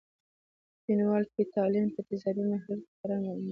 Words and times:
فینول 0.83 1.23
فتالین 1.35 1.87
په 1.95 2.01
تیزابي 2.07 2.43
محلول 2.51 2.79
کې 2.87 2.93
په 2.99 3.05
رنګ 3.09 3.23
معلومیږي. 3.27 3.49